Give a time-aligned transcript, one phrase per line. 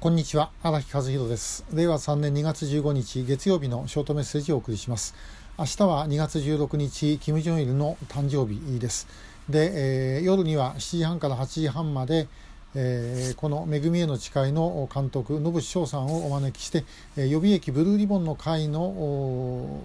[0.00, 1.62] こんにちは荒木和弘です。
[1.74, 5.14] 令和3年2月15日月曜日のショートメッセージをお送りします。
[5.58, 9.06] 明日は2月16日キム・ジョンイルの誕生日です。
[9.50, 12.28] で、えー、夜には7時半から8時半まで
[12.74, 16.84] えー、この「めぐみへの誓い」の監督野淵翔さんをお招きして、
[17.16, 19.80] えー、予備役ブルーリボンの会の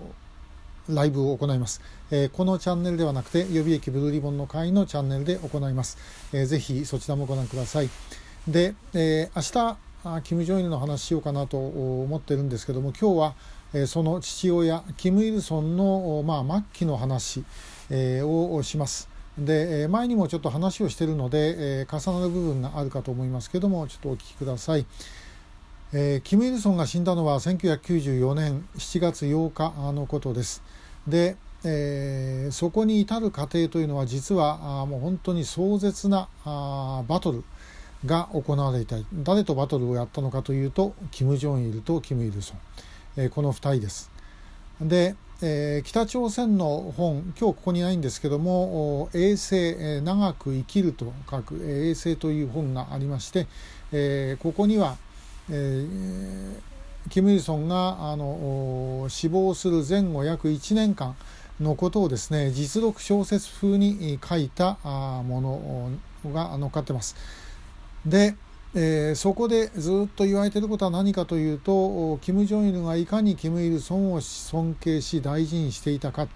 [0.87, 5.97] ライブを行います、えー、このチャンネルではなくて予備役ブルーリボンの会のチャンネルで行います、
[6.31, 7.89] えー、ぜひそちらもご覧ください。
[8.47, 9.84] で、えー、明日
[10.23, 13.35] キム・ジョンの話しようかなと思ってるんですけども今日は、
[13.73, 17.43] えその父親キム・イルソンの、まあ、末期の話、
[17.89, 19.09] えをします。
[19.37, 24.85] で前にもちょっと話をしてるので、え重なる部分があるかと思いますけどもちょっとお聞きください。
[25.93, 30.61] え、キム・イルソンが死んだのは1994年7月8日のことです。
[31.07, 37.43] で、えー、そこに至る過程というのは実はあもう本当に壮絶なあバトル
[38.05, 42.57] が行われた誰とバトルをやったのかというとキム・ジョンイルとキム・イルソン、
[43.17, 44.11] えー、この2人です。
[44.81, 53.47] で、えー、北朝鮮の本今日ここにないんですけども「衛星、えー、長く生きる」と書く「衛星」という本がありまして、
[53.91, 54.97] えー、ここには、
[55.49, 61.15] えー、キム・イルソンがあの死亡する前後約1年間
[61.59, 67.15] のことをですね実録小説風に書いたものが載っかってます。
[68.05, 68.35] で、
[68.73, 76.27] えー、そこでずっと言われていることは何かというとキム・ジョンイルがいかにキム・イルソンを尊敬し大事にしていたか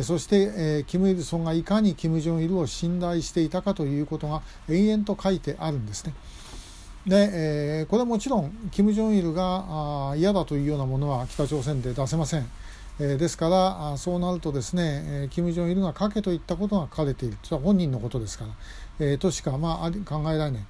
[0.00, 6.14] そして、えー、キム・イルソンがいかにキム・ジョンイルを信頼していたかということが延々と書いてあるんですね。
[7.06, 12.48] で、えー、これはもちろんキム・ジョンイルが嫌だというようなものは北朝鮮で出せません。
[13.00, 18.50] えー、ですからそうなるとですね、えー、キム・ジョンイルが書けといったことが書かれているそれは本人のことですから、
[19.00, 20.64] えー、としか、まあ、考えられない。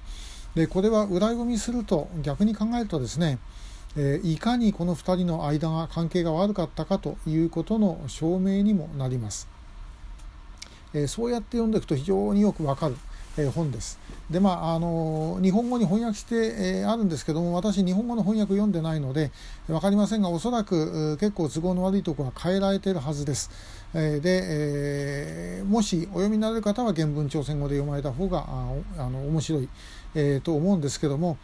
[0.55, 3.39] でこれは裏読みすると逆に考えるとですね、
[3.97, 9.47] えー、いかにこの2人の間が関係が悪かったかということの証明にもなります。
[10.93, 12.95] えー、そうやって読んでいくと非常によくわかる、
[13.37, 13.99] えー、本です。
[14.29, 19.31] でまああの日本語に翻訳して、え、あるんですけども私日本語の翻訳読んでないので
[19.67, 23.49] 分かりませんがおそらく結構都合の悪いところは変えられているはずです。
[23.93, 29.69] で、えー、もしお読みになる方は原文朝鮮語で読まれた方がああの面白い、
[30.15, 31.37] えー、と思うんですけども、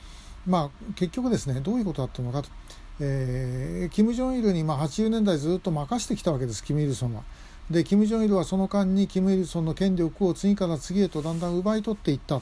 [0.48, 2.50] まあ、結局ですねどういうことだったのかと。
[3.02, 7.24] えー、キム・ジョンイルにまあ80年代ずっと任してきたわけですキム・イルソンは。
[7.70, 12.42] でキム・ジョンイルはその間にキム・イルソンの権力を次から次へとだんだん奪い取っていった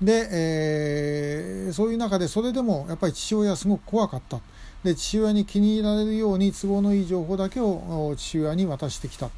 [0.00, 4.40] で、えー、そういう中でそれでもやっぱり父親はすごく怖かった。
[4.84, 9.30] で父親に気に入られるように都合のいい情報だけを父親に渡してきた。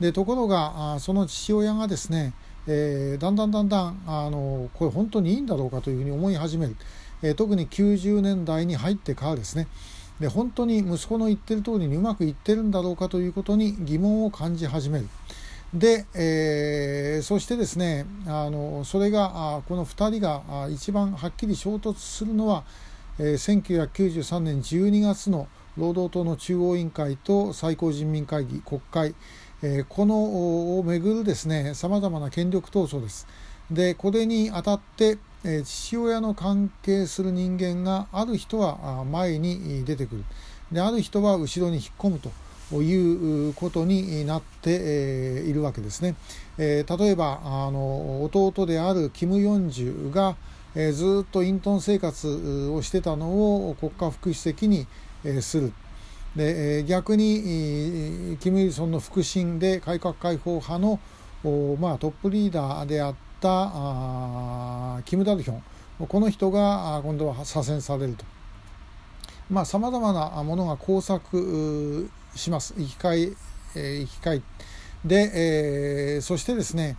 [0.00, 2.32] でところがその父親がですね、
[2.66, 6.76] えー、だんだんだんだんあのこれ本当にいいんだろうかというふうに思い始める、
[7.22, 9.68] えー、特に90年代に入ってからですね
[10.18, 15.08] で本当に息子の言ってる通りにうまくいってるんだろうかということに疑問を感じ始める。
[15.74, 22.64] で、えー、そしてですねあのそれがあこの2人が一番はっきり衝突するのは、
[23.18, 29.14] えー、1993年12月の労働党の中央委員会と最高人民会議国会、
[29.88, 33.26] このをめぐるですねさまざまな権力闘争です。
[33.70, 35.18] でこれにあたって、
[35.64, 40.24] 父親の関係する人間がある人は前に出てくる
[40.70, 42.30] である人は後ろに引っ込むと。
[42.80, 46.14] いうことになっているわけですね。
[46.56, 50.36] 例えばあの弟であるキム・ヨンジュが
[50.74, 53.28] えずっと隠遁生活をしてたの
[53.68, 54.86] を国家副主席に
[55.24, 55.72] えする。
[56.36, 60.98] でえ逆にキム・イルソンの腹心で改革開放派の、
[61.78, 65.62] まあ、トップリーダーであったキム・ダルヒョン
[66.06, 68.24] この人が今度は左遷されると。
[69.50, 72.74] まあ、様々なものが交錯します。
[72.78, 74.42] 生き返、えー、生き返
[75.04, 76.96] で、えー、そしてですね、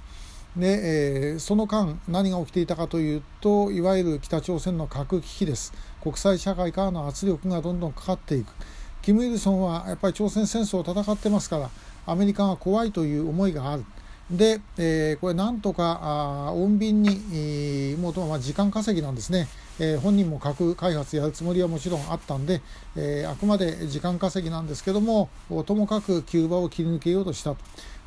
[0.55, 5.73] で、えー、その間何が起きていたかというといわゆる北朝鮮の核危機です。
[6.01, 8.53] 国際社会からの圧力がどんどんかかっていく。
[9.01, 11.69] キム・イルソンはやっぱり朝鮮戦争を戦ってますから
[12.05, 13.85] アメリカが怖いという思いがある。
[14.29, 19.47] で、えー、これなんとか穏便に、えー、もうま時間稼ぎなんですね、
[19.79, 22.61] えー、本人も核開発やるつもりはもちろんあったんで、
[22.95, 25.29] えー、あくまで時間稼ぎなんですけども
[25.65, 27.57] ともかくキューバを切り抜けようとしたと。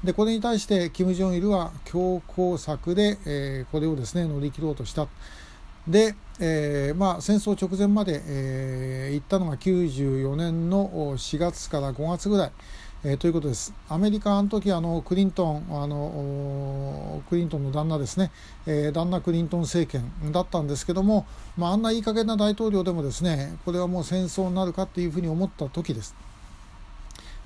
[0.04, 5.08] でこれに対してキム・ジョンイルは強硬策で、え、これをですね乗り切ろうとした
[5.88, 12.52] で、えーまあ、戦争直前まで、えー、行ったのが94年の4月から5月ぐらい、
[13.08, 13.72] えー、ということです。
[13.88, 18.32] アメリカあの時あのクリントンあのクリントンの旦那ですね、
[18.66, 21.24] えー、旦那クリントン政権だったんですけども、
[21.56, 26.16] まあ、あんないい加減な大統領でもですねこれはもう戦争になるかっていうふうに思った時です。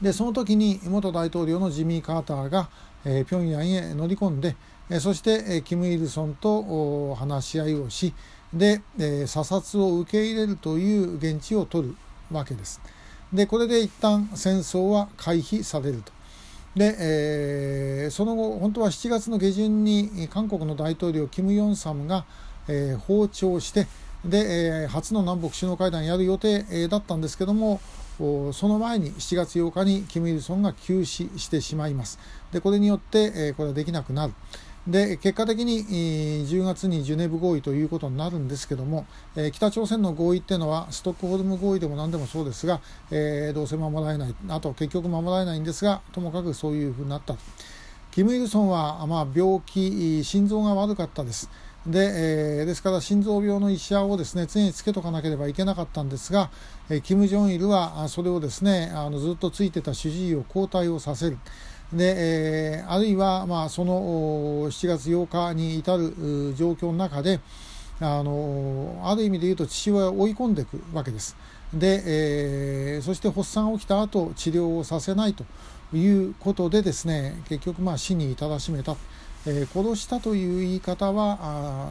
[0.01, 2.71] でその時に元大統領のジミー・カーターが、
[3.05, 4.57] えー、平壌へ乗り込んで、
[4.89, 8.15] えー、そして、えー、キム・イルソンと話し合いをし
[8.55, 11.97] で、えー、査察を受け入れるという現地を取る
[12.33, 12.81] わけです。
[13.33, 16.13] でこれで一旦戦争は回避されると。
[16.75, 22.25] で、えー、その後本当は7月の下旬に韓国の大統領キム・ヨンサムが、
[22.69, 23.87] えー、訪朝して
[24.25, 27.81] で、えー、初の南北首脳会談やる予定、えー、だったんですけども
[28.19, 32.19] その前に7月8日にキム・イルソンが急死してしまいます。
[32.53, 34.35] でこれによって、えー、これはできなくなる。
[34.87, 35.85] で結果的に
[36.47, 39.07] 10月にジュネーブ合意ということになるんですけども、
[39.53, 42.81] 北朝鮮の合意っていうのはストックホルム合意でも何でもそうですが、
[43.55, 47.37] どうせ守られないあと結局守られないんですがともかくそういうふうになった
[48.11, 51.49] キム・イルソンは、まあ、病気心臓が悪かったです。
[51.87, 56.51] で,、ですから心臓病の医者をですね常につけとかなければいけなかったんですが、
[56.91, 61.39] えー、キム・ジョンイルはそれをですねあのずっとついてた主治医を交代をさせる。
[61.93, 62.15] で、
[62.79, 67.41] えー、あるいは、まあ、その7月8日に至る状況の中で
[68.01, 71.37] あのある意味で言うと父親を追い込んでいくわけです。
[71.75, 75.45] で、えー、そして発作が起きた後治療をさせないと
[75.95, 78.97] いうことでですね結局まあ死に至らしめた、
[79.47, 81.91] えー、殺したという言い方は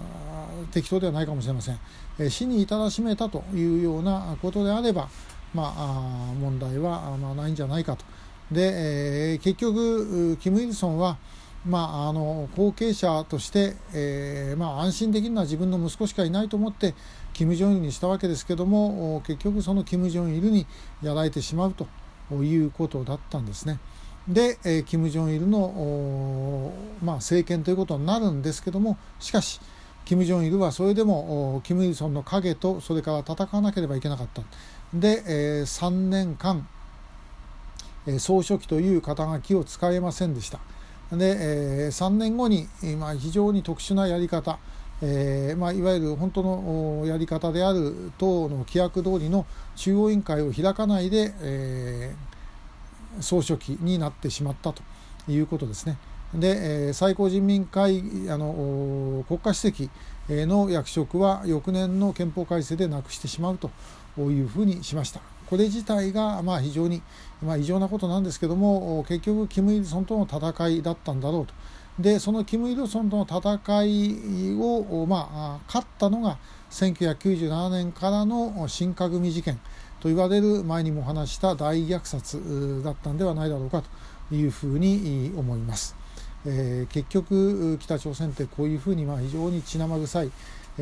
[0.71, 1.79] 適当ではないかもしれません、
[2.17, 5.07] えー、死に至らしめたというようなことであれば
[5.53, 8.03] まあ問題はまあないんじゃないかと。
[8.51, 11.17] で、えー、結局キム・イルソンは、
[11.65, 16.95] まあ、あの後継者として、えーまあ、安心できるのは自分の息子しかいないと思って
[17.33, 20.65] キム・ジョンイルにしたわけですけども結局そのキム・ジョンイルに
[21.01, 21.87] やられてしまうと
[22.35, 23.79] いうことだったんですね。
[24.27, 26.71] で、えー、キム・ジョンイルの、
[27.03, 29.59] まあ、政権ということになるんですけどもしかし
[30.05, 34.41] キム・ジョンイルはそれでもキム・イルソンの影とそれから戦わなければいけなかった。
[34.93, 36.67] で、えー、3年間
[38.17, 40.59] 総書記という肩書きを使えませんでした。
[41.11, 42.67] で、え3年後に、
[42.97, 44.59] ま、非常に特殊なやり方、
[45.01, 49.45] えま、いわゆる本当のやり方である党の規約通りの
[49.75, 52.15] 中央委員会を開かないで、え、
[53.21, 54.81] 総書記になってしまったと
[55.27, 55.97] いうことですね。
[56.33, 59.89] で、え、最高人民会あの国家主席
[60.29, 63.71] の役職は翌年の憲法改正でなくしてしまうと
[64.17, 65.21] いうふうにしました。
[65.49, 67.01] これ自体がまあ非常に
[67.41, 71.53] まあ異常なことなんですけども結局キム・イルソンとの戦いだったんだろうと。
[71.99, 76.37] でそのキム・イルソンとの戦いを、まあ、勝ったのが
[76.71, 79.59] 1997年からの新化組事件
[79.99, 83.81] と言われる前にも話した大虐殺だったんではないだろうか
[84.29, 85.95] というふうに思います。
[86.45, 90.31] えー、結局北朝鮮ってこういうふうにまあ非常に血生臭い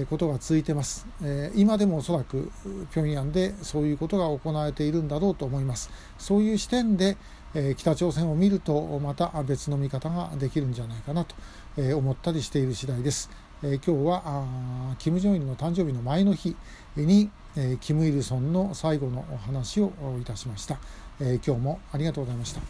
[0.06, 2.52] ことが続いてます、え、今でもおそらく
[2.92, 5.90] 平壌でそういうことが行われているんだろうと思います。
[6.18, 7.18] そういう視点で、
[7.54, 11.36] え、北朝鮮を見るとまた別の見方ができるんじゃないかなと、
[11.78, 13.30] え思ったりしている次第です、
[13.64, 16.56] え今日はあキム・ジョンイルの誕生日の前の日
[16.96, 19.92] に、えキム・イルソンの最後のお話を
[20.22, 20.80] いたしました、
[21.20, 22.62] え今日もありがとうございました。